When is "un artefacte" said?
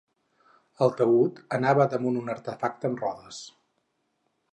2.21-2.91